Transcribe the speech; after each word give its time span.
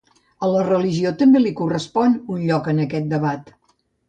A 0.45 0.47
la 0.53 0.63
religió 0.69 1.11
també 1.19 1.41
li 1.43 1.51
correspon 1.61 2.17
un 2.37 2.41
lloc 2.49 2.71
en 2.75 2.83
aquest 2.89 3.13
debat. 3.17 3.55